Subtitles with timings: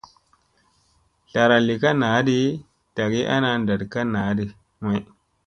[1.29, 2.37] Zlara li ka naa ɗi,
[2.95, 4.45] dagi ana ndat ka naa ɗi
[4.83, 4.99] may.